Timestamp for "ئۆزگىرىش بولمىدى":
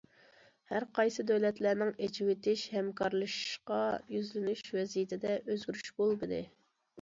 5.43-6.43